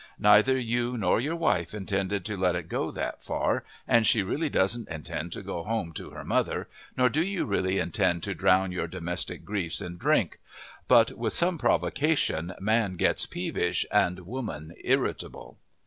Neither 0.17 0.57
you 0.57 0.97
nor 0.97 1.21
your 1.21 1.35
wife 1.35 1.75
intended 1.75 2.25
to 2.25 2.35
let 2.35 2.55
it 2.55 2.67
go 2.67 2.89
that 2.89 3.21
far, 3.21 3.63
and 3.87 4.07
she 4.07 4.23
really 4.23 4.49
doesn't 4.49 4.89
intend 4.89 5.31
to 5.33 5.43
go 5.43 5.63
home 5.63 5.93
to 5.93 6.09
her 6.09 6.23
mother, 6.23 6.67
nor 6.97 7.07
do 7.07 7.23
you 7.23 7.45
really 7.45 7.77
intend 7.77 8.23
to 8.23 8.33
drown 8.33 8.71
your 8.71 8.87
domestic 8.87 9.45
griefs 9.45 9.79
in 9.79 9.97
drink. 9.97 10.39
But 10.87 11.11
with 11.19 11.33
some 11.33 11.59
provocations 11.59 12.53
man 12.59 12.95
gets 12.95 13.27
peevish 13.27 13.85
and 13.91 14.21
woman 14.21 14.73
irritable. 14.83 15.59